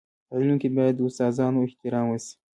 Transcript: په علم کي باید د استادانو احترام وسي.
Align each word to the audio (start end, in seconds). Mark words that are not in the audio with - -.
په 0.27 0.33
علم 0.39 0.57
کي 0.61 0.69
باید 0.77 0.93
د 0.97 1.01
استادانو 1.07 1.59
احترام 1.67 2.05
وسي. 2.09 2.33